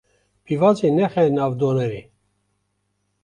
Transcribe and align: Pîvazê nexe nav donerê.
Pîvazê 0.45 0.89
nexe 0.97 1.23
nav 1.37 1.51
donerê. 1.59 2.01